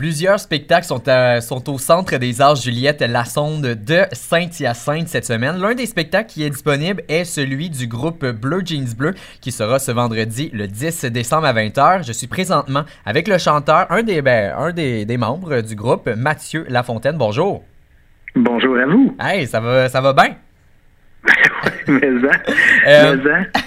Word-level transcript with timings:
Plusieurs 0.00 0.40
spectacles 0.40 0.86
sont, 0.86 1.02
sont 1.42 1.70
au 1.70 1.76
Centre 1.76 2.16
des 2.16 2.40
Arts 2.40 2.56
Juliette 2.56 3.02
Lassonde 3.02 3.66
de 3.66 3.98
Saint-Hyacinthe 4.12 5.08
cette 5.08 5.26
semaine. 5.26 5.60
L'un 5.60 5.74
des 5.74 5.84
spectacles 5.84 6.30
qui 6.30 6.42
est 6.42 6.48
disponible 6.48 7.02
est 7.06 7.24
celui 7.24 7.68
du 7.68 7.86
groupe 7.86 8.24
Bleu 8.24 8.62
Jeans 8.64 8.94
Bleu 8.96 9.12
qui 9.42 9.52
sera 9.52 9.78
ce 9.78 9.92
vendredi 9.92 10.48
le 10.54 10.68
10 10.68 11.04
décembre 11.04 11.48
à 11.48 11.52
20h. 11.52 12.06
Je 12.06 12.12
suis 12.12 12.28
présentement 12.28 12.84
avec 13.04 13.28
le 13.28 13.36
chanteur, 13.36 13.88
un 13.90 14.02
des, 14.02 14.22
ben, 14.22 14.54
un 14.56 14.72
des, 14.72 15.04
des 15.04 15.18
membres 15.18 15.60
du 15.60 15.74
groupe, 15.74 16.08
Mathieu 16.16 16.64
Lafontaine. 16.70 17.18
Bonjour. 17.18 17.62
Bonjour 18.34 18.78
à 18.78 18.86
vous. 18.86 19.14
Hey, 19.20 19.46
ça 19.46 19.60
va, 19.60 19.90
ça 19.90 20.00
va 20.00 20.14
bien? 20.14 20.34
Euh, 22.86 23.16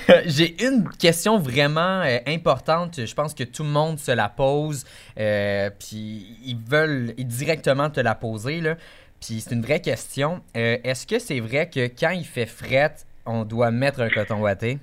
j'ai 0.25 0.63
une 0.65 0.89
question 0.89 1.37
vraiment 1.37 2.01
euh, 2.01 2.17
importante. 2.27 3.05
Je 3.05 3.13
pense 3.13 3.33
que 3.33 3.43
tout 3.43 3.63
le 3.63 3.69
monde 3.69 3.99
se 3.99 4.11
la 4.11 4.29
pose. 4.29 4.85
Euh, 5.19 5.69
puis 5.79 6.37
ils 6.45 6.57
veulent 6.57 7.13
directement 7.17 7.89
te 7.89 7.99
la 7.99 8.15
poser. 8.15 8.61
Là. 8.61 8.75
Puis 9.19 9.41
c'est 9.41 9.53
une 9.53 9.61
vraie 9.61 9.81
question. 9.81 10.41
Est-ce 10.53 11.07
que 11.07 11.19
c'est 11.19 11.39
vrai 11.39 11.69
que 11.69 11.87
quand 11.87 12.11
il 12.11 12.25
fait 12.25 12.45
fret, 12.45 12.93
on 13.25 13.45
doit 13.45 13.71
mettre 13.71 14.01
un 14.01 14.09
coton 14.09 14.41
ouaté? 14.41 14.79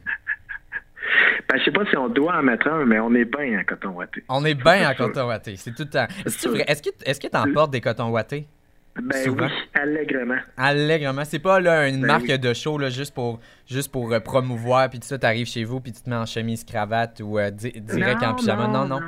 Ben, 1.48 1.58
je 1.58 1.64
sais 1.64 1.72
pas 1.72 1.84
si 1.86 1.96
on 1.96 2.08
doit 2.08 2.36
en 2.36 2.42
mettre 2.42 2.68
un, 2.68 2.84
mais 2.84 3.00
on 3.00 3.12
est 3.14 3.24
bien 3.24 3.58
en 3.58 3.64
coton 3.64 3.88
ouaté. 3.88 4.22
On 4.28 4.44
est 4.44 4.54
bien 4.54 4.88
en 4.88 4.94
coton 4.94 5.26
ouaté. 5.26 5.56
C'est 5.56 5.74
tout 5.74 5.82
le 5.82 5.90
temps. 5.90 6.06
Est-ce 6.24 6.82
que 6.82 6.90
tu 6.90 7.26
est 7.26 7.34
emportes 7.34 7.72
des 7.72 7.80
cotons 7.80 8.10
ouatés? 8.10 8.46
Ben 8.96 9.28
oui, 9.28 9.46
allègrement. 9.74 10.38
Allègrement. 10.56 11.24
C'est 11.24 11.38
pas 11.38 11.60
là, 11.60 11.88
une 11.88 12.00
ben 12.00 12.06
marque 12.06 12.26
de 12.26 12.52
show 12.52 12.76
là, 12.76 12.90
juste 12.90 13.14
pour, 13.14 13.40
juste 13.66 13.92
pour 13.92 14.12
euh, 14.12 14.20
promouvoir, 14.20 14.90
puis 14.90 14.98
tout 14.98 15.06
ça, 15.06 15.18
t'arrives 15.18 15.46
chez 15.46 15.64
vous, 15.64 15.80
puis 15.80 15.92
tu 15.92 16.02
te 16.02 16.10
mets 16.10 16.16
en 16.16 16.26
chemise 16.26 16.64
cravate 16.64 17.20
ou 17.24 17.38
euh, 17.38 17.50
direct 17.50 18.22
en 18.22 18.34
pyjama. 18.34 18.66
Non, 18.66 18.86
non. 18.86 19.00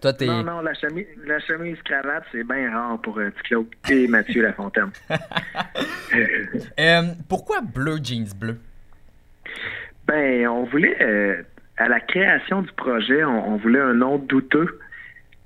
Toi, 0.00 0.12
t'es... 0.14 0.26
Non, 0.26 0.42
non, 0.42 0.60
la 0.60 0.72
chemise, 0.74 1.06
la 1.26 1.40
chemise 1.40 1.76
cravate, 1.84 2.24
c'est 2.32 2.44
bien 2.44 2.70
rare 2.72 2.98
pour 3.02 3.20
Claude 3.44 3.66
et 3.90 4.06
Mathieu 4.06 4.42
Lafontaine. 4.42 4.90
euh, 6.80 7.02
pourquoi 7.28 7.60
bleu 7.60 7.98
jeans 8.02 8.32
bleu? 8.34 8.58
Ben, 10.06 10.46
on 10.48 10.64
voulait, 10.64 10.96
euh, 11.02 11.42
à 11.76 11.88
la 11.88 12.00
création 12.00 12.62
du 12.62 12.72
projet, 12.72 13.24
on 13.24 13.56
voulait 13.56 13.80
un 13.80 13.94
nom 13.94 14.18
douteux. 14.18 14.78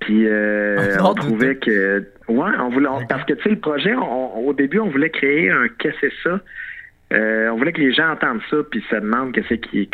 Puis 0.00 0.26
euh, 0.26 0.96
on 1.00 1.14
trouvait 1.14 1.56
que 1.56 2.06
ouais, 2.28 2.50
on 2.60 2.68
voulait 2.70 2.88
parce 3.08 3.24
que 3.24 3.34
tu 3.34 3.42
sais 3.42 3.50
le 3.50 3.60
projet, 3.60 3.94
au 3.94 4.52
début 4.52 4.78
on 4.78 4.88
voulait 4.88 5.10
créer 5.10 5.50
un 5.50 5.68
qu'est-ce 5.78 6.00
que 6.00 6.08
c'est 6.08 6.28
ça? 6.28 6.40
Euh, 7.12 7.48
on 7.50 7.56
voulait 7.56 7.72
que 7.72 7.80
les 7.80 7.92
gens 7.92 8.10
entendent 8.10 8.42
ça 8.50 8.56
puis 8.70 8.82
se 8.90 8.96
demandent 8.96 9.32
qu'est-ce 9.32 9.54
qui, 9.54 9.88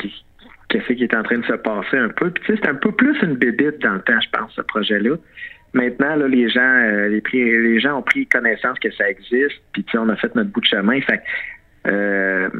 qu'est-ce 0.69 0.93
qui 0.93 1.03
est 1.03 1.15
en 1.15 1.23
train 1.23 1.39
de 1.39 1.45
se 1.45 1.55
passer 1.55 1.97
un 1.97 2.09
peu. 2.09 2.31
Puis 2.31 2.45
tu 2.45 2.53
sais 2.53 2.61
c'est 2.63 2.69
un 2.69 2.75
peu 2.75 2.93
plus 2.93 3.21
une 3.23 3.35
bébite 3.35 3.81
dans 3.81 3.95
le 3.95 4.03
temps, 4.03 4.21
je 4.21 4.39
pense, 4.39 4.53
ce 4.55 4.63
projet-là. 4.63 5.17
Maintenant, 5.73 6.17
là, 6.17 6.27
les 6.27 6.49
gens, 6.49 6.61
euh, 6.61 7.09
les, 7.09 7.23
les 7.33 7.79
gens 7.79 7.99
ont 7.99 8.03
pris 8.03 8.27
connaissance 8.27 8.77
que 8.81 8.91
ça 8.91 9.09
existe, 9.09 9.61
puis 9.73 9.85
tu 9.85 9.93
sais, 9.93 9.99
on 9.99 10.09
a 10.09 10.17
fait 10.17 10.35
notre 10.35 10.51
bout 10.51 10.61
de 10.61 10.67
chemin. 10.67 11.01
Fait 11.01 11.23
euh, 11.87 12.51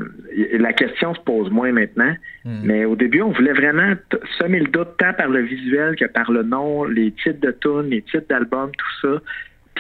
la 0.59 0.73
question 0.73 1.15
se 1.15 1.21
pose 1.21 1.51
moins 1.51 1.73
maintenant, 1.73 2.15
hmm. 2.45 2.61
mais 2.65 2.85
au 2.85 2.97
début, 2.97 3.21
on 3.21 3.33
voulait 3.33 3.53
vraiment 3.53 3.95
semer 4.39 4.61
le 4.61 4.69
doute 4.69 4.97
tant 4.99 5.13
par 5.13 5.29
le 5.29 5.41
visuel 5.41 5.97
que 5.97 6.07
par 6.07 6.31
le 6.31 6.43
nom, 6.43 6.85
les 6.85 7.13
titres 7.13 7.41
de 7.41 7.51
tunes, 7.51 7.91
les 7.91 8.03
titres 8.03 8.27
d'albums, 8.29 8.71
tout 8.79 9.09
ça. 9.09 9.23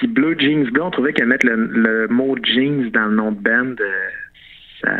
Puis 0.00 0.08
Blue 0.08 0.34
Jeans 0.38 0.64
Blue, 0.70 0.80
on 0.80 0.90
trouvait 0.90 1.12
qu'à 1.12 1.26
mettre 1.26 1.46
le, 1.46 2.08
mot 2.08 2.34
jeans 2.42 2.90
dans 2.90 3.04
le 3.04 3.16
nom 3.16 3.32
de 3.32 3.38
band, 3.38 3.74
euh, 3.78 4.08
ça, 4.82 4.96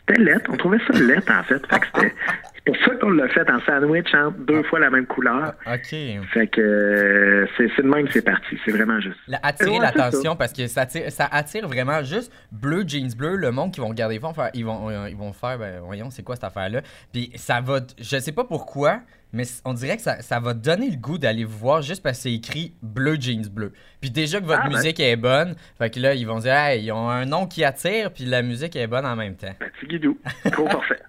c'était 0.00 0.20
lettre. 0.20 0.50
On 0.52 0.58
trouvait 0.58 0.78
ça 0.86 0.98
lettre, 1.00 1.32
en 1.32 1.42
fait. 1.44 1.66
fait 1.66 2.12
c'est 2.54 2.62
pour 2.66 2.76
ça 2.84 2.94
qu'on 2.96 3.08
l'a 3.08 3.28
fait 3.28 3.48
en 3.50 3.60
sandwich 3.60 4.14
entre 4.14 4.36
deux 4.40 4.62
fois 4.64 4.78
la 4.78 4.90
même 4.90 5.06
couleur. 5.06 5.54
Ah, 5.64 5.76
OK. 5.76 5.88
Fait 5.88 6.48
que 6.48 6.60
euh, 6.60 7.46
c'est 7.56 7.82
de 7.82 7.88
même 7.88 8.06
c'est 8.10 8.20
parti. 8.20 8.58
C'est 8.62 8.72
vraiment 8.72 9.00
juste. 9.00 9.16
attirer 9.42 9.78
l'attention 9.78 10.36
parce 10.36 10.52
que 10.52 10.66
ça 10.66 10.82
attire, 10.82 11.10
ça 11.10 11.26
attire 11.32 11.66
vraiment 11.66 12.02
juste 12.02 12.30
bleu, 12.52 12.84
jeans 12.86 13.14
bleu. 13.16 13.36
Le 13.36 13.52
monde 13.52 13.72
qui 13.72 13.80
vont 13.80 13.88
regarder, 13.88 14.16
ils 14.16 14.20
vont 14.20 14.34
faire, 14.34 14.50
ils 14.52 14.66
vont, 14.66 15.06
ils 15.06 15.16
vont 15.16 15.32
faire 15.32 15.58
ben, 15.58 15.80
voyons, 15.82 16.10
c'est 16.10 16.22
quoi 16.22 16.34
cette 16.34 16.44
affaire-là? 16.44 16.82
Puis 17.10 17.30
ça 17.36 17.62
va, 17.62 17.80
je 17.98 18.18
sais 18.18 18.32
pas 18.32 18.44
pourquoi, 18.44 19.00
mais 19.32 19.44
on 19.64 19.74
dirait 19.74 19.96
que 19.96 20.02
ça, 20.02 20.22
ça 20.22 20.40
va 20.40 20.54
donner 20.54 20.90
le 20.90 20.96
goût 20.96 21.18
d'aller 21.18 21.44
vous 21.44 21.58
voir 21.58 21.82
juste 21.82 22.02
parce 22.02 22.18
que 22.18 22.22
c'est 22.24 22.32
écrit 22.32 22.74
bleu 22.82 23.16
jeans 23.20 23.46
bleu. 23.48 23.72
Puis 24.00 24.10
déjà 24.10 24.40
que 24.40 24.46
votre 24.46 24.62
ah, 24.64 24.68
ben. 24.68 24.76
musique 24.76 25.00
est 25.00 25.16
bonne, 25.16 25.54
fait 25.76 25.90
que 25.90 26.00
là 26.00 26.14
ils 26.14 26.26
vont 26.26 26.38
dire 26.38 26.54
hey, 26.54 26.84
ils 26.84 26.92
ont 26.92 27.08
un 27.08 27.24
nom 27.24 27.46
qui 27.46 27.64
attire 27.64 28.12
puis 28.12 28.24
la 28.24 28.42
musique 28.42 28.76
est 28.76 28.86
bonne 28.86 29.06
en 29.06 29.16
même 29.16 29.36
temps. 29.36 29.54
Ben, 29.60 29.70
c'est 29.80 29.86
guidou, 29.86 30.18
trop 30.52 30.64
parfait. 30.68 31.00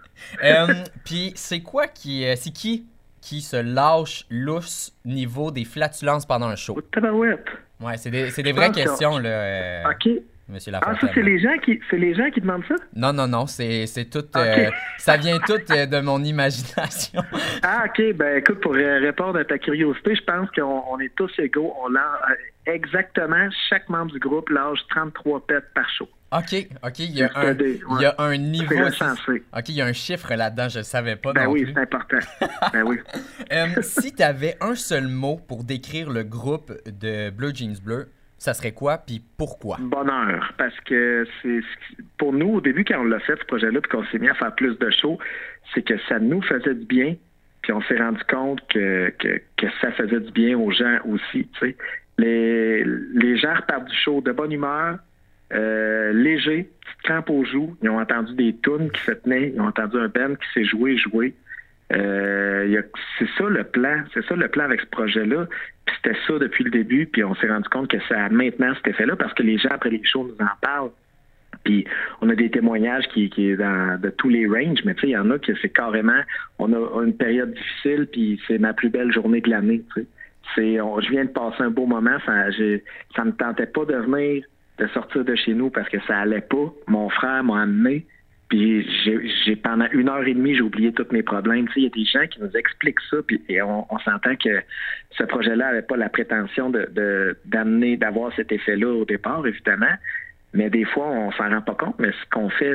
euh, 0.43 0.67
puis 1.05 1.31
c'est 1.35 1.61
quoi 1.61 1.87
qui 1.87 2.25
euh, 2.25 2.35
c'est 2.35 2.51
qui 2.51 2.85
qui 3.21 3.41
se 3.41 3.57
lâche 3.57 4.25
lousse 4.29 4.93
niveau 5.05 5.51
des 5.51 5.65
flatulences 5.65 6.25
pendant 6.25 6.47
un 6.47 6.55
show? 6.55 6.77
Ouais, 7.81 7.97
c'est 7.97 8.11
des, 8.11 8.31
des 8.31 8.51
vraies 8.51 8.71
questions 8.71 9.17
là. 9.17 9.29
Euh... 9.29 9.83
OK. 9.91 10.09
Monsieur 10.49 10.71
Ah, 10.81 10.95
ça, 10.99 11.07
c'est 11.13 11.21
les 11.21 11.39
gens 11.39 11.55
qui, 11.63 11.79
c'est 11.91 11.97
les 11.97 12.15
gens 12.15 12.29
qui 12.31 12.41
demandent 12.41 12.65
ça? 12.67 12.73
Non, 12.95 13.13
non, 13.13 13.27
non, 13.27 13.45
c'est, 13.45 13.85
tout, 14.11 14.25
euh, 14.35 14.69
ça 14.97 15.15
vient 15.15 15.37
tout 15.39 15.61
euh, 15.69 15.85
de 15.85 15.99
mon 16.01 16.23
imagination. 16.23 17.21
ah, 17.61 17.83
ok, 17.85 18.15
ben 18.15 18.37
écoute, 18.37 18.59
pour 18.59 18.73
répondre 18.73 19.37
à 19.37 19.45
ta 19.45 19.59
curiosité, 19.59 20.15
je 20.15 20.23
pense 20.23 20.49
qu'on 20.51 20.99
est 20.99 21.13
tous 21.15 21.31
égaux. 21.37 21.71
On 21.85 21.95
a 21.95 21.99
euh, 21.99 22.33
exactement, 22.65 23.47
chaque 23.69 23.87
membre 23.89 24.13
du 24.13 24.19
groupe 24.19 24.49
lâche 24.49 24.79
33 24.89 25.45
pets 25.45 25.73
par 25.75 25.87
show. 25.91 26.09
OK, 26.31 26.67
OK, 26.83 26.99
il 26.99 27.17
y 27.17 27.23
a, 27.23 27.29
un, 27.35 27.53
il 27.53 28.01
y 28.01 28.05
a 28.05 28.15
un 28.17 28.37
niveau. 28.37 28.75
OK, 28.75 29.69
il 29.69 29.75
y 29.75 29.81
a 29.81 29.85
un 29.85 29.93
chiffre 29.93 30.33
là-dedans, 30.33 30.69
je 30.69 30.79
ne 30.79 30.83
savais 30.83 31.15
pas. 31.15 31.31
Ben 31.33 31.47
oui, 31.47 31.67
c'est 31.71 31.79
important. 31.79 32.17
ben 32.73 32.83
oui. 32.83 32.97
si 33.81 34.13
tu 34.13 34.23
avais 34.23 34.57
un 34.61 34.73
seul 34.73 35.07
mot 35.07 35.37
pour 35.47 35.63
décrire 35.63 36.09
le 36.09 36.23
groupe 36.23 36.71
de 36.87 37.29
Blue 37.29 37.53
Jeans 37.53 37.77
Bleu, 37.83 38.09
ça 38.39 38.53
serait 38.53 38.71
quoi, 38.71 38.97
puis 38.97 39.21
pourquoi? 39.37 39.77
Bonheur, 39.79 40.53
parce 40.57 40.77
que 40.81 41.27
c'est 41.41 41.59
pour 42.17 42.33
nous, 42.33 42.55
au 42.55 42.61
début, 42.61 42.85
quand 42.85 43.01
on 43.01 43.03
l'a 43.03 43.19
fait, 43.19 43.35
ce 43.37 43.45
projet-là, 43.45 43.81
puis 43.81 43.91
qu'on 43.91 44.05
s'est 44.05 44.17
mis 44.17 44.29
à 44.29 44.33
faire 44.33 44.55
plus 44.55 44.79
de 44.79 44.89
shows, 44.89 45.19
c'est 45.73 45.83
que 45.83 45.97
ça 46.07 46.19
nous 46.19 46.41
faisait 46.41 46.73
du 46.73 46.85
bien, 46.85 47.15
puis 47.61 47.73
on 47.73 47.81
s'est 47.81 47.97
rendu 47.97 48.23
compte 48.29 48.65
que, 48.69 49.13
que, 49.19 49.67
ça 49.81 49.91
faisait 49.91 50.21
du 50.21 50.31
bien 50.31 50.57
aux 50.57 50.71
gens 50.71 50.99
aussi, 51.05 51.47
tu 51.53 51.59
sais. 51.59 51.75
Les, 52.17 52.83
les 52.83 53.37
gens 53.37 53.53
repartent 53.53 53.89
du 53.89 53.95
show 53.95 54.21
de 54.21 54.31
bonne 54.31 54.51
humeur, 54.51 54.99
euh, 55.53 56.13
léger, 56.13 56.69
petite 56.81 57.01
crampe 57.03 57.29
aux 57.29 57.43
joues, 57.43 57.75
ils 57.81 57.89
ont 57.89 57.99
entendu 57.99 58.33
des 58.35 58.55
tunes 58.61 58.89
qui 58.91 59.01
se 59.01 59.11
tenaient, 59.11 59.51
ils 59.53 59.59
ont 59.59 59.67
entendu 59.67 59.97
un 59.97 60.07
band 60.07 60.35
qui 60.35 60.47
s'est 60.53 60.65
joué, 60.65 60.97
joué. 60.97 61.33
Euh, 61.91 62.81
c'est 63.17 63.27
ça 63.37 63.45
le 63.45 63.63
plan, 63.63 64.03
c'est 64.13 64.23
ça 64.25 64.35
le 64.35 64.47
plan 64.47 64.65
avec 64.65 64.81
ce 64.81 64.85
projet-là. 64.87 65.47
Puis 65.85 65.95
c'était 66.01 66.17
ça 66.27 66.37
depuis 66.37 66.63
le 66.63 66.71
début, 66.71 67.07
puis 67.07 67.23
on 67.23 67.33
s'est 67.35 67.47
rendu 67.47 67.67
compte 67.69 67.89
que 67.89 67.99
ça 68.07 68.25
a 68.25 68.29
maintenant 68.29 68.73
cet 68.75 68.87
effet-là 68.89 69.15
parce 69.15 69.33
que 69.33 69.43
les 69.43 69.57
gens 69.57 69.69
après 69.71 69.89
les 69.89 70.03
shows 70.03 70.27
nous 70.27 70.45
en 70.45 70.49
parlent. 70.61 70.91
Puis 71.63 71.85
on 72.21 72.29
a 72.29 72.35
des 72.35 72.49
témoignages 72.51 73.07
qui, 73.07 73.29
qui 73.29 73.49
est 73.49 73.57
dans 73.57 73.99
de 73.99 74.09
tous 74.09 74.29
les 74.29 74.45
ranges, 74.47 74.79
mais 74.85 74.93
tu 74.93 75.01
sais, 75.01 75.07
il 75.07 75.11
y 75.11 75.17
en 75.17 75.29
a 75.31 75.39
qui 75.39 75.51
c'est 75.61 75.69
carrément, 75.69 76.21
on 76.59 76.71
a 76.73 77.03
une 77.03 77.17
période 77.17 77.53
difficile, 77.53 78.07
puis 78.11 78.39
c'est 78.47 78.59
ma 78.59 78.73
plus 78.73 78.89
belle 78.89 79.11
journée 79.11 79.41
de 79.41 79.49
l'année. 79.49 79.81
C'est, 80.55 80.75
je 80.75 81.09
viens 81.09 81.25
de 81.25 81.29
passer 81.29 81.61
un 81.61 81.69
beau 81.69 81.85
moment, 81.85 82.17
ça, 82.25 82.51
ça 83.15 83.25
me 83.25 83.31
tentait 83.31 83.65
pas 83.65 83.85
de 83.85 83.95
venir, 83.95 84.43
de 84.77 84.87
sortir 84.87 85.25
de 85.25 85.35
chez 85.35 85.53
nous 85.53 85.69
parce 85.69 85.89
que 85.89 85.99
ça 86.07 86.19
allait 86.19 86.41
pas. 86.41 86.73
Mon 86.87 87.09
frère 87.09 87.43
m'a 87.43 87.61
amené. 87.61 88.05
Puis 88.49 88.85
j'ai 89.45 89.55
pendant 89.55 89.87
une 89.91 90.09
heure 90.09 90.25
et 90.25 90.33
demie, 90.33 90.55
j'ai 90.55 90.61
oublié 90.61 90.91
tous 90.91 91.05
mes 91.11 91.21
problèmes. 91.21 91.67
Tu 91.67 91.73
sais, 91.73 91.79
il 91.81 91.83
y 91.83 91.87
a 91.87 91.89
des 91.89 92.05
gens 92.05 92.27
qui 92.27 92.41
nous 92.41 92.57
expliquent 92.57 92.99
ça, 93.09 93.17
puis 93.25 93.39
on, 93.61 93.99
s'entend 93.99 94.35
que 94.35 94.61
ce 95.11 95.23
projet-là 95.23 95.67
n'avait 95.67 95.81
pas 95.83 95.97
la 95.97 96.09
prétention 96.09 96.71
de 96.71 97.37
d'amener, 97.45 97.95
d'avoir 97.95 98.33
cet 98.35 98.51
effet-là 98.51 98.87
au 98.87 99.05
départ, 99.05 99.45
évidemment. 99.45 99.95
Mais 100.53 100.71
des 100.71 100.85
fois, 100.85 101.07
on 101.07 101.31
s'en 101.33 101.49
rend 101.49 101.61
pas 101.61 101.75
compte. 101.75 101.95
Mais 101.99 102.11
ce 102.11 102.29
qu'on 102.31 102.49
fait, 102.49 102.73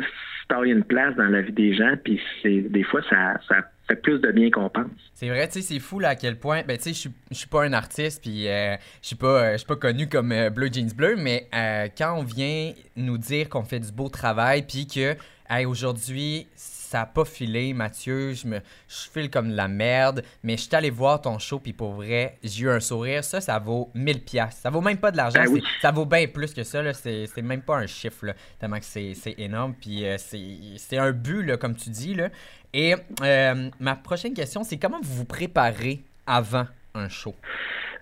c'est 0.48 0.70
une 0.70 0.84
place 0.84 1.16
dans 1.16 1.26
la 1.26 1.42
vie 1.42 1.52
des 1.52 1.74
gens, 1.74 1.94
puis 2.02 2.20
c'est 2.42 2.60
des 2.60 2.84
fois, 2.84 3.00
ça, 3.10 3.34
ça 3.48 3.62
fait 3.88 3.96
plus 3.96 4.20
de 4.20 4.30
bien 4.30 4.50
qu'on 4.50 4.68
pense. 4.68 4.90
C'est 5.14 5.28
vrai, 5.28 5.46
tu 5.48 5.54
sais, 5.54 5.74
c'est 5.74 5.80
fou 5.80 5.98
là 5.98 6.10
à 6.10 6.14
quel 6.14 6.38
point. 6.38 6.62
Ben, 6.66 6.76
tu 6.76 6.94
sais, 6.94 7.10
je 7.30 7.34
suis, 7.34 7.48
pas 7.48 7.64
un 7.64 7.72
artiste, 7.72 8.22
puis 8.22 8.48
euh, 8.48 8.76
je 9.02 9.08
suis 9.08 9.16
pas, 9.16 9.54
euh, 9.54 9.56
pas 9.66 9.76
connu 9.76 10.08
comme 10.08 10.32
euh, 10.32 10.50
Blue 10.50 10.68
Jeans 10.72 10.92
Bleu, 10.94 11.16
mais 11.16 11.48
quand 11.96 12.18
on 12.18 12.22
vient 12.22 12.72
nous 12.96 13.18
dire 13.18 13.48
qu'on 13.48 13.64
fait 13.64 13.80
du 13.80 13.92
beau 13.92 14.08
travail, 14.08 14.62
puis 14.62 14.86
que 14.86 15.14
hey, 15.54 15.66
aujourd'hui, 15.66 16.46
ça 16.56 16.98
n'a 16.98 17.06
pas 17.06 17.24
filé, 17.24 17.74
Mathieu, 17.74 18.32
je 18.32 18.46
me 18.46 18.60
je 18.88 19.10
file 19.12 19.30
comme 19.30 19.50
de 19.50 19.56
la 19.56 19.68
merde, 19.68 20.22
mais 20.42 20.56
je 20.56 20.62
suis 20.62 20.76
allé 20.76 20.90
voir 20.90 21.20
ton 21.20 21.38
show, 21.38 21.58
puis 21.58 21.72
pour 21.72 21.92
vrai, 21.92 22.38
j'ai 22.42 22.64
eu 22.64 22.70
un 22.70 22.80
sourire. 22.80 23.24
Ça, 23.24 23.40
ça 23.40 23.58
vaut 23.58 23.90
1000 23.94 24.22
pièces. 24.22 24.58
Ça 24.62 24.70
vaut 24.70 24.80
même 24.80 24.98
pas 24.98 25.10
de 25.10 25.16
l'argent, 25.16 25.42
ben 25.44 25.60
ça 25.82 25.90
vaut 25.90 26.06
bien 26.06 26.26
plus 26.26 26.52
que 26.54 26.62
ça. 26.62 26.92
C'est 26.92 27.42
même 27.42 27.62
pas 27.62 27.76
un 27.76 27.86
chiffre, 27.86 28.26
là, 28.26 28.34
tellement 28.58 28.78
que 28.78 28.84
c'est 28.84 29.34
énorme. 29.38 29.74
Puis 29.74 30.06
euh, 30.06 30.16
c'est 30.18 30.98
un 30.98 31.12
but, 31.12 31.42
là, 31.42 31.56
comme 31.56 31.74
tu 31.74 31.90
dis. 31.90 32.14
Là. 32.14 32.28
Et 32.72 32.94
euh, 33.22 33.70
ma 33.80 33.96
prochaine 33.96 34.34
question, 34.34 34.62
c'est 34.62 34.78
comment 34.78 35.00
vous 35.02 35.14
vous 35.14 35.24
préparez 35.24 36.02
avant 36.26 36.66
un 36.94 37.08
show? 37.08 37.34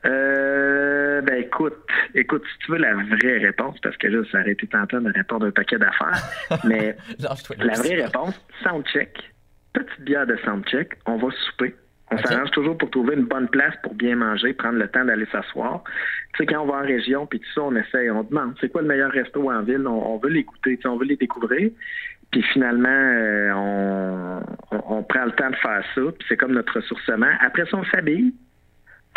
Euh, 0.05 1.21
ben 1.21 1.43
écoute, 1.43 1.87
écoute, 2.15 2.43
si 2.53 2.59
tu 2.65 2.73
veux 2.73 2.79
la 2.79 2.95
vraie 2.95 3.39
réponse, 3.39 3.79
parce 3.83 3.97
que 3.97 4.09
là, 4.09 4.23
ça 4.33 4.41
aurait 4.41 4.53
été 4.53 4.67
tentant 4.67 5.01
de 5.01 5.13
répondre 5.13 5.47
un 5.47 5.51
paquet 5.51 5.79
d'affaires, 5.79 6.21
mais 6.65 6.97
la 7.59 7.75
vraie 7.75 8.03
réponse, 8.03 8.41
soundcheck, 8.65 9.33
petite 9.73 10.01
bière 10.01 10.27
de 10.27 10.37
soundcheck, 10.45 10.99
on 11.07 11.17
va 11.19 11.29
souper, 11.47 11.75
On 12.11 12.19
s'arrange 12.19 12.51
toujours 12.51 12.77
pour 12.77 12.91
trouver 12.91 13.15
une 13.15 13.25
bonne 13.25 13.49
place 13.49 13.75
pour 13.83 13.95
bien 13.95 14.17
manger, 14.17 14.53
prendre 14.55 14.79
le 14.79 14.89
temps 14.89 15.05
d'aller 15.05 15.27
s'asseoir. 15.31 15.85
Tu 16.35 16.39
sais, 16.39 16.47
quand 16.47 16.63
on 16.63 16.67
va 16.67 16.79
en 16.79 16.83
région, 16.83 17.27
puis 17.27 17.39
tout 17.39 17.53
ça, 17.55 17.63
on 17.63 17.77
essaie, 17.77 18.11
on 18.11 18.25
demande, 18.25 18.55
c'est 18.61 18.71
quoi 18.71 18.83
le 18.83 18.89
meilleur 18.89 19.13
resto 19.13 19.51
en 19.51 19.63
ville? 19.63 19.87
On, 19.87 20.19
veut 20.19 20.31
les 20.31 20.43
goûter, 20.43 20.79
on 20.85 20.97
veut 20.97 21.07
les 21.07 21.17
découvrir. 21.17 21.71
Puis 22.33 22.43
finalement, 22.53 22.89
euh, 22.89 24.41
on, 24.89 25.03
prend 25.03 25.27
le 25.27 25.33
temps 25.33 25.51
de 25.51 25.57
faire 25.57 25.85
ça, 25.95 26.01
puis 26.01 26.27
c'est 26.29 26.37
comme 26.37 26.53
notre 26.53 26.75
ressourcement. 26.75 27.31
Après 27.41 27.67
ça, 27.67 27.77
on 27.77 27.85
s'habille, 27.85 28.35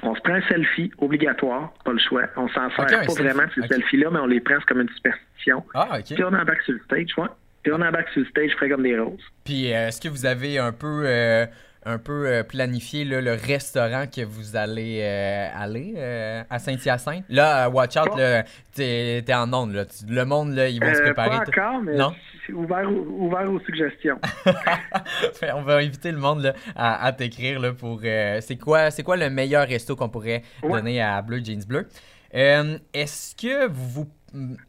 on 0.04 0.16
se 0.16 0.22
prend 0.22 0.34
un 0.34 0.42
selfie, 0.48 0.92
obligatoire, 0.98 1.74
pas 1.84 1.94
le 1.94 2.00
choix. 2.00 2.24
On 2.36 2.48
s'en 2.50 2.70
sert 2.72 2.86
pas 2.86 3.14
vraiment 3.14 3.44
ces 3.54 3.68
selfies-là, 3.68 4.10
mais 4.12 4.20
on 4.20 4.28
les 4.28 4.40
prend 4.40 4.56
comme 4.68 4.82
une 4.82 4.90
superstition. 4.90 5.64
Ah, 5.74 5.98
Puis 6.04 6.24
on 6.24 6.28
embarque 6.28 6.62
sur 6.64 6.74
le 6.74 6.82
stage, 6.86 7.18
ouais. 7.18 7.28
Puis 7.64 7.72
on 7.72 7.82
embarque 7.82 8.10
sur 8.10 8.22
le 8.22 8.28
stage 8.28 8.52
frais 8.52 8.70
comme 8.70 8.84
des 8.84 9.00
roses. 9.00 9.24
Puis 9.44 9.74
euh, 9.74 9.88
est-ce 9.88 10.02
que 10.02 10.10
vous 10.10 10.26
avez 10.26 10.60
un 10.60 10.72
peu 10.72 11.04
euh, 11.06 11.46
un 11.86 11.98
peu 11.98 12.28
euh, 12.28 12.44
planifié 12.44 13.06
le 13.06 13.34
restaurant 13.34 14.06
que 14.08 14.22
vous 14.22 14.56
allez 14.56 15.04
aller 15.04 15.96
à 16.50 16.60
Saint-Hyacinthe? 16.60 17.24
Là, 17.30 17.70
watch 17.70 17.96
out, 17.98 18.12
t'es 18.74 19.24
es 19.26 19.34
en 19.34 19.52
onde. 19.54 19.74
Là. 19.74 19.86
Le 20.08 20.26
monde, 20.26 20.54
là, 20.54 20.68
ils 20.70 20.84
vont 20.84 20.94
se 20.94 21.02
préparer. 21.02 21.30
Pas 21.30 21.68
encore, 21.68 21.82
mais 21.82 21.96
non? 21.96 22.14
Ouvert, 22.54 22.88
ouvert 22.92 23.52
aux 23.52 23.60
suggestions. 23.62 24.20
on 25.56 25.62
va 25.64 25.78
inviter 25.78 26.12
le 26.12 26.20
monde 26.20 26.44
là, 26.44 26.54
à, 26.76 27.12
t'écrire 27.12 27.76
pour. 27.76 28.02
c'est 28.02 28.58
quoi, 28.60 28.90
quoi 29.04 29.18
le 29.18 29.30
meilleur 29.30 29.68
resto 29.68 29.96
qu'on 29.96 30.10
pourrait 30.10 30.44
donner 30.64 31.02
à 31.02 31.22
Bleu 31.22 31.42
Jeans 31.44 31.66
Bleu? 31.68 31.88
Est-ce 32.32 33.36
que 33.36 33.68
vous 33.68 33.90
vous 33.90 34.08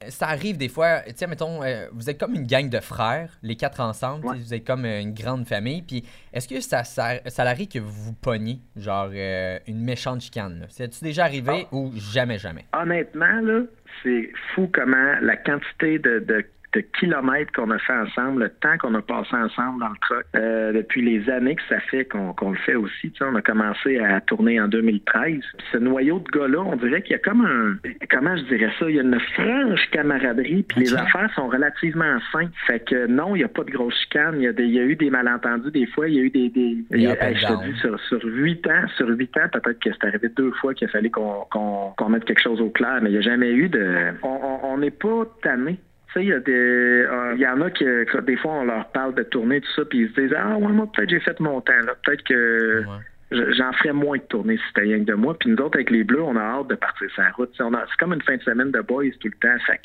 ça 0.08 0.28
arrive 0.28 0.56
des 0.56 0.68
fois, 0.68 1.00
tu 1.06 1.12
sais, 1.16 1.26
mettons, 1.26 1.62
euh, 1.62 1.86
vous 1.92 2.08
êtes 2.08 2.18
comme 2.18 2.34
une 2.34 2.46
gang 2.46 2.68
de 2.68 2.80
frères, 2.80 3.30
les 3.42 3.56
quatre 3.56 3.80
ensemble, 3.80 4.26
vous 4.26 4.54
êtes 4.54 4.66
comme 4.66 4.84
une 4.84 5.14
grande 5.14 5.46
famille, 5.46 5.82
puis 5.82 6.04
est-ce 6.32 6.48
que 6.48 6.60
ça, 6.60 6.84
ça, 6.84 7.42
arrive 7.42 7.68
que 7.68 7.78
vous 7.78 7.90
vous 7.90 8.12
pogniez, 8.12 8.58
genre 8.76 9.10
euh, 9.14 9.58
une 9.66 9.80
méchante 9.80 10.20
chicane? 10.20 10.66
C'est-tu 10.68 11.04
déjà 11.04 11.24
arrivé 11.24 11.66
ah. 11.66 11.74
ou 11.74 11.92
jamais, 11.96 12.38
jamais? 12.38 12.66
Honnêtement, 12.72 13.40
là, 13.42 13.62
c'est 14.02 14.30
fou 14.54 14.70
comment 14.72 15.14
la 15.20 15.36
quantité 15.36 15.98
de, 15.98 16.18
de 16.20 16.44
de 16.76 16.82
kilomètres 16.98 17.52
qu'on 17.52 17.70
a 17.70 17.78
fait 17.78 17.94
ensemble, 17.94 18.44
le 18.44 18.50
temps 18.50 18.76
qu'on 18.78 18.94
a 18.94 19.00
passé 19.00 19.34
ensemble 19.34 19.80
dans 19.80 19.88
le 19.88 19.96
truck, 20.02 20.24
euh, 20.34 20.72
depuis 20.72 21.00
les 21.00 21.28
années 21.30 21.56
que 21.56 21.62
ça 21.68 21.80
fait 21.80 22.04
qu'on 22.04 22.50
le 22.50 22.56
fait 22.58 22.74
aussi. 22.74 23.10
Tu 23.10 23.18
sais, 23.18 23.24
on 23.24 23.34
a 23.34 23.40
commencé 23.40 23.98
à 23.98 24.20
tourner 24.20 24.60
en 24.60 24.68
2013. 24.68 25.40
ce 25.72 25.78
noyau 25.78 26.18
de 26.18 26.38
gars-là, 26.38 26.60
on 26.60 26.76
dirait 26.76 27.00
qu'il 27.00 27.12
y 27.12 27.14
a 27.14 27.18
comme 27.18 27.44
un... 27.46 27.76
Comment 28.10 28.36
je 28.36 28.42
dirais 28.42 28.70
ça? 28.78 28.90
Il 28.90 28.96
y 28.96 28.98
a 28.98 29.02
une 29.02 29.18
franche 29.34 29.90
camaraderie, 29.90 30.64
puis 30.64 30.80
les 30.80 30.94
affaires 30.94 31.30
sont 31.34 31.48
relativement 31.48 32.18
simples. 32.30 32.52
Fait 32.66 32.80
que 32.80 33.06
non, 33.06 33.34
il 33.34 33.38
n'y 33.38 33.44
a 33.44 33.48
pas 33.48 33.64
de 33.64 33.70
grosse 33.70 33.98
chicane. 34.02 34.34
Il 34.36 34.42
y, 34.42 34.48
a 34.48 34.52
il 34.58 34.74
y 34.74 34.78
a 34.78 34.82
eu 34.82 34.96
des 34.96 35.08
malentendus 35.08 35.70
des 35.70 35.86
fois. 35.86 36.08
Il 36.08 36.14
y 36.14 36.18
a 36.18 36.22
eu 36.22 36.30
des... 36.30 36.50
des 36.50 36.76
je 36.90 37.46
te 37.46 37.64
dis, 37.64 37.78
sur, 37.80 37.98
sur 38.00 38.20
8 38.22 38.66
ans, 38.66 38.86
sur 38.96 39.08
huit 39.08 39.34
ans, 39.38 39.48
peut-être 39.50 39.78
que 39.78 39.90
c'est 39.92 40.06
arrivé 40.06 40.28
deux 40.28 40.50
fois 40.52 40.74
qu'il 40.74 40.88
a 40.88 40.90
fallu 40.90 41.10
qu'on 41.10 42.08
mette 42.10 42.24
quelque 42.24 42.42
chose 42.42 42.60
au 42.60 42.68
clair, 42.68 42.98
mais 43.00 43.10
il 43.10 43.12
n'y 43.12 43.18
a 43.18 43.22
jamais 43.22 43.52
eu 43.52 43.70
de... 43.70 44.12
On 44.22 44.76
n'est 44.78 44.90
pas 44.90 45.24
tanné 45.42 45.78
il 46.20 46.28
y 46.28 46.32
a 46.32 46.40
des, 46.40 46.52
euh, 46.52 47.34
il 47.34 47.40
y 47.40 47.46
en 47.46 47.60
a 47.60 47.70
qui, 47.70 47.84
des 47.84 48.36
fois, 48.36 48.52
on 48.52 48.64
leur 48.64 48.86
parle 48.88 49.14
de 49.14 49.22
tourner, 49.22 49.60
tout 49.60 49.70
ça, 49.76 49.84
puis 49.84 50.00
ils 50.00 50.10
se 50.10 50.20
disent, 50.20 50.34
ah, 50.36 50.56
ouais, 50.56 50.72
moi, 50.72 50.88
peut-être 50.92 51.10
j'ai 51.10 51.20
fait 51.20 51.38
mon 51.40 51.60
temps. 51.60 51.72
Peut-être 52.04 52.22
que 52.24 52.84
j'en 53.30 53.72
ferais 53.72 53.92
moins 53.92 54.18
de 54.18 54.22
tourner 54.22 54.56
si 54.56 54.62
c'était 54.68 54.82
rien 54.82 54.98
que 55.00 55.04
de 55.04 55.14
moi. 55.14 55.36
Puis 55.38 55.50
nous 55.50 55.56
autres, 55.56 55.76
avec 55.76 55.90
les 55.90 56.04
Bleus, 56.04 56.22
on 56.22 56.36
a 56.36 56.40
hâte 56.40 56.68
de 56.68 56.74
partir 56.74 57.10
sur 57.10 57.22
la 57.22 57.30
route. 57.30 57.50
c'est 57.56 57.98
comme 57.98 58.12
une 58.12 58.22
fin 58.22 58.36
de 58.36 58.42
semaine 58.42 58.70
de 58.70 58.80
boys 58.80 59.04
tout 59.20 59.28
le 59.28 59.38
temps. 59.40 59.58
Fait 59.66 59.80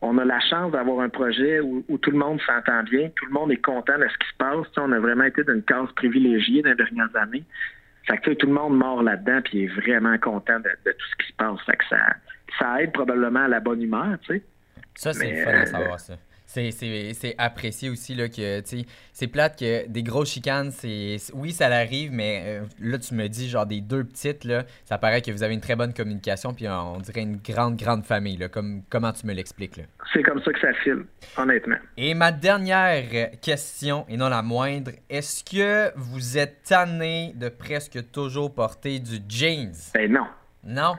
on 0.00 0.16
a 0.18 0.24
la 0.24 0.38
chance 0.40 0.72
d'avoir 0.72 1.00
un 1.00 1.08
projet 1.08 1.60
où, 1.60 1.82
tout 2.00 2.10
le 2.10 2.18
monde 2.18 2.40
s'entend 2.42 2.84
bien, 2.84 3.10
tout 3.16 3.26
le 3.26 3.32
monde 3.32 3.50
est 3.50 3.62
content 3.62 3.98
de 3.98 4.06
ce 4.06 4.18
qui 4.18 4.28
se 4.28 4.36
passe. 4.38 4.66
on 4.76 4.92
a 4.92 5.00
vraiment 5.00 5.24
été 5.24 5.42
d'une 5.42 5.62
case 5.62 5.90
privilégiée 5.96 6.62
dans 6.62 6.70
les 6.70 6.76
dernières 6.76 7.14
années. 7.16 7.44
Fait 8.06 8.18
que 8.18 8.30
tout 8.30 8.46
le 8.46 8.52
monde 8.52 8.78
mord 8.78 9.02
là-dedans 9.02 9.40
puis 9.44 9.64
est 9.64 9.66
vraiment 9.66 10.16
content 10.18 10.60
de, 10.60 10.90
tout 10.92 11.06
ce 11.10 11.24
qui 11.24 11.32
se 11.32 11.36
passe. 11.36 11.60
Fait 11.66 11.76
que 11.76 11.84
ça, 11.90 11.98
ça 12.58 12.82
aide 12.82 12.92
probablement 12.92 13.44
à 13.44 13.48
la 13.48 13.60
bonne 13.60 13.82
humeur, 13.82 14.18
tu 14.22 14.34
sais. 14.34 14.42
Ça, 14.98 15.12
c'est 15.12 15.44
fun 15.44 15.52
à 15.52 15.62
euh, 15.62 15.66
savoir, 15.66 16.00
ça. 16.00 16.14
C'est 16.44 17.34
apprécié 17.38 17.88
aussi 17.88 18.16
là, 18.16 18.28
que 18.28 18.62
c'est 19.12 19.26
plate 19.28 19.56
que 19.56 19.86
des 19.86 20.02
grosses 20.02 20.32
chicanes, 20.32 20.72
c'est 20.72 21.18
oui, 21.34 21.52
ça 21.52 21.68
l'arrive, 21.68 22.10
mais 22.12 22.42
euh, 22.46 22.60
là, 22.80 22.98
tu 22.98 23.14
me 23.14 23.28
dis 23.28 23.48
genre 23.48 23.64
des 23.66 23.80
deux 23.80 24.02
petites, 24.02 24.42
là, 24.42 24.64
ça 24.84 24.98
paraît 24.98 25.22
que 25.22 25.30
vous 25.30 25.44
avez 25.44 25.54
une 25.54 25.60
très 25.60 25.76
bonne 25.76 25.94
communication, 25.94 26.52
puis 26.52 26.66
on 26.68 26.98
dirait 26.98 27.20
une 27.20 27.36
grande, 27.36 27.76
grande 27.76 28.04
famille. 28.04 28.38
Là, 28.38 28.48
comme, 28.48 28.82
comment 28.90 29.12
tu 29.12 29.24
me 29.26 29.34
l'expliques? 29.34 29.80
C'est 30.12 30.24
comme 30.24 30.42
ça 30.42 30.52
que 30.52 30.60
ça 30.60 30.72
file, 30.82 31.04
honnêtement. 31.36 31.76
Et 31.96 32.14
ma 32.14 32.32
dernière 32.32 33.30
question, 33.40 34.04
et 34.08 34.16
non 34.16 34.28
la 34.28 34.42
moindre, 34.42 34.90
est-ce 35.08 35.44
que 35.44 35.96
vous 35.96 36.38
êtes 36.38 36.64
tanné 36.64 37.34
de 37.36 37.48
presque 37.50 38.10
toujours 38.10 38.52
porter 38.52 38.98
du 38.98 39.18
jeans? 39.28 39.92
Ben 39.94 40.10
non. 40.10 40.26
Non? 40.64 40.96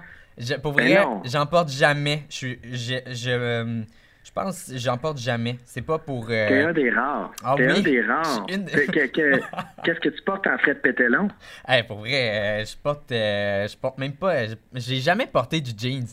Pour 0.61 0.73
ben 0.73 0.83
vrai, 0.83 1.05
j'en 1.25 1.45
porte 1.45 1.69
jamais. 1.69 2.23
Je, 2.29 2.47
je, 2.63 2.95
je, 3.11 3.29
euh, 3.29 3.81
je 4.23 4.31
pense 4.31 4.71
j'en 4.75 4.97
porte 4.97 5.17
jamais. 5.17 5.57
C'est 5.65 5.85
pas 5.85 5.97
pour. 5.97 6.25
Euh... 6.29 6.47
T'es 6.47 6.63
un 6.63 6.73
des 6.73 6.89
rares. 6.89 7.31
Ah, 7.43 7.55
T'es 7.57 7.67
un 7.69 7.81
des 7.81 8.01
rares. 8.01 8.45
Qu'est-ce 8.47 9.99
que 9.99 10.09
tu 10.09 10.21
portes 10.23 10.47
en 10.47 10.57
frais 10.57 10.75
de 10.75 10.79
pételon? 10.79 11.27
Hey, 11.67 11.83
pour 11.83 11.99
vrai, 11.99 12.61
euh, 12.61 12.65
je 12.65 12.75
porte. 12.81 13.11
Euh, 13.11 13.67
je 13.67 13.77
porte 13.77 13.97
même 13.97 14.13
pas. 14.13 14.45
J'ai 14.73 14.97
jamais 14.97 15.27
porté 15.27 15.61
du 15.61 15.71
jeans. 15.77 16.07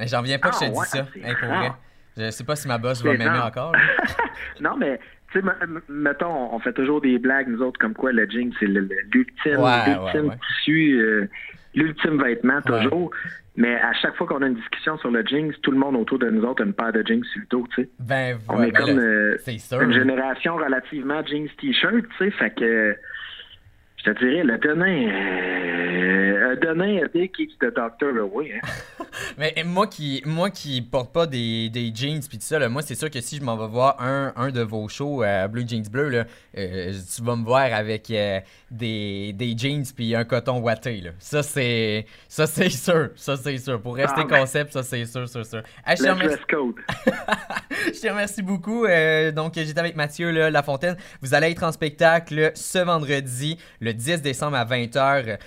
J'en 0.00 0.22
viens 0.22 0.38
pas 0.38 0.50
que 0.50 0.56
je 0.56 0.60
te 0.60 0.64
ah, 0.64 0.68
dis 0.68 0.90
ça. 0.90 1.06
Hey, 1.28 1.34
pour 1.38 1.48
vrai. 1.48 1.70
Je 2.16 2.30
sais 2.30 2.44
pas 2.44 2.56
si 2.56 2.68
ma 2.68 2.78
boss 2.78 3.02
va 3.02 3.12
m'aimer 3.12 3.38
encore. 3.38 3.72
non, 4.60 4.76
mais 4.76 4.98
tu 5.32 5.40
sais, 5.40 5.46
mettons, 5.88 6.52
on 6.52 6.58
fait 6.58 6.74
toujours 6.74 7.00
des 7.00 7.18
blagues, 7.18 7.48
nous 7.48 7.62
autres, 7.62 7.78
comme 7.78 7.94
quoi 7.94 8.12
le 8.12 8.28
jean, 8.28 8.52
c'est 8.60 8.66
l'ultime 8.66 9.60
ouais, 9.60 10.36
tissu, 10.46 11.30
l'ultime 11.74 12.22
vêtement, 12.22 12.60
toujours. 12.60 13.12
Mais 13.54 13.74
à 13.74 13.92
chaque 13.92 14.16
fois 14.16 14.26
qu'on 14.26 14.40
a 14.40 14.46
une 14.46 14.54
discussion 14.54 14.96
sur 14.98 15.10
le 15.10 15.24
jeans, 15.26 15.52
tout 15.62 15.72
le 15.72 15.78
monde 15.78 15.96
autour 15.96 16.18
de 16.18 16.30
nous 16.30 16.42
autres 16.42 16.62
a 16.62 16.66
une 16.66 16.72
paire 16.72 16.92
de 16.92 17.02
jeans 17.06 17.22
sur 17.24 17.40
le 17.40 17.46
dos, 17.50 17.66
tu 17.74 17.82
sais. 17.82 17.90
Ben, 17.98 18.38
On 18.48 18.62
est 18.62 18.70
ben 18.70 18.80
comme 18.80 18.98
euh, 18.98 19.36
une 19.80 19.92
génération 19.92 20.56
relativement 20.56 21.24
jeans 21.26 21.48
t-shirt, 21.60 21.94
tu 21.94 22.24
sais, 22.24 22.30
fait 22.30 22.54
que 22.54 22.96
je 24.04 24.10
te 24.10 24.18
dirais, 24.18 24.42
le 24.42 24.58
Denain, 24.58 25.08
euh, 25.08 26.21
Keeps 27.36 27.54
the 27.60 27.74
doctor 27.74 28.18
away. 28.18 28.52
Hein? 28.52 29.04
Mais 29.38 29.54
moi 29.64 29.86
qui, 29.86 30.22
moi 30.26 30.50
qui 30.50 30.82
porte 30.82 31.12
pas 31.12 31.26
des, 31.26 31.70
des 31.70 31.92
jeans 31.94 32.20
puis 32.20 32.38
tout 32.38 32.44
ça, 32.44 32.58
là, 32.58 32.68
moi 32.68 32.82
c'est 32.82 32.94
sûr 32.94 33.10
que 33.10 33.20
si 33.20 33.36
je 33.36 33.42
m'en 33.42 33.56
vais 33.56 33.68
voir 33.68 33.96
un, 34.00 34.32
un 34.36 34.50
de 34.50 34.62
vos 34.62 34.88
shows 34.88 35.22
à 35.22 35.48
Blue 35.48 35.66
Jeans 35.66 35.88
Bleu, 35.90 36.08
là, 36.08 36.24
euh, 36.56 36.92
tu 37.14 37.22
vas 37.22 37.36
me 37.36 37.44
voir 37.44 37.72
avec 37.72 38.10
euh, 38.10 38.40
des, 38.70 39.32
des 39.32 39.56
jeans 39.56 39.84
puis 39.94 40.14
un 40.14 40.24
coton. 40.24 40.62
Là. 40.62 41.10
Ça 41.18 41.42
c'est, 41.42 42.06
ça 42.28 42.46
c'est 42.46 42.70
sûr, 42.70 43.10
ça 43.16 43.36
c'est 43.36 43.58
sûr. 43.58 43.80
Pour 43.80 43.96
rester 43.96 44.22
ah, 44.24 44.38
concept, 44.40 44.72
ça 44.72 44.82
c'est 44.82 45.04
sûr, 45.04 45.28
sûr, 45.28 45.44
sûr. 45.44 45.62
Ah, 45.84 45.94
je, 45.94 46.02
te 46.02 46.08
remercie... 46.08 46.38
je 47.94 48.00
te 48.00 48.08
remercie 48.08 48.42
beaucoup. 48.42 48.84
Euh, 48.84 49.32
donc 49.32 49.54
j'étais 49.56 49.78
avec 49.78 49.96
Mathieu 49.96 50.30
là, 50.30 50.50
Lafontaine. 50.50 50.96
Vous 51.20 51.34
allez 51.34 51.50
être 51.50 51.62
en 51.62 51.72
spectacle 51.72 52.52
ce 52.54 52.78
vendredi, 52.78 53.58
le 53.80 53.92
10 53.92 54.22
décembre 54.22 54.56
à 54.56 54.64
20h 54.64 55.38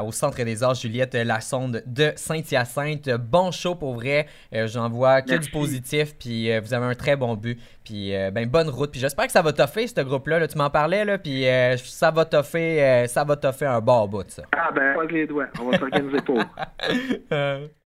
euh, 0.00 0.06
au 0.06 0.12
Centre 0.12 0.42
des 0.42 0.62
Arts 0.62 0.74
Juliette 0.74 1.14
Lassonde 1.14 1.82
de 1.86 2.12
Saint-Hyacinthe. 2.16 3.10
Bon 3.10 3.50
show 3.50 3.74
pour 3.74 3.94
vrai. 3.94 4.26
Euh, 4.54 4.66
j'en 4.66 4.88
vois 4.88 5.22
que 5.22 5.36
du 5.36 5.50
positif. 5.50 6.16
Puis 6.18 6.50
euh, 6.50 6.60
vous 6.60 6.74
avez 6.74 6.86
un 6.86 6.94
très 6.94 7.16
bon 7.16 7.34
but. 7.34 7.58
Puis 7.84 8.12
ben, 8.32 8.48
bonne 8.48 8.68
route. 8.68 8.90
Puis 8.90 9.00
j'espère 9.00 9.26
que 9.26 9.32
ça 9.32 9.42
va 9.42 9.52
toffer 9.52 9.86
ce 9.86 10.00
groupe-là. 10.00 10.46
Tu 10.46 10.56
m'en 10.56 10.70
parlais. 10.70 11.04
Là, 11.04 11.18
puis 11.18 11.44
ça 11.78 12.10
va 12.10 12.24
toffer, 12.24 13.06
ça 13.08 13.24
va 13.24 13.36
toffer 13.36 13.66
un 13.66 13.80
bon 13.80 14.06
bout. 14.06 14.30
Ça. 14.30 14.42
Ah 14.52 14.70
ben, 14.74 14.94
pas 14.94 15.04
les 15.04 15.26
doigts. 15.26 15.48
On 15.60 15.70
va 15.70 15.78
s'organiser 15.78 16.20
pour. 16.24 16.38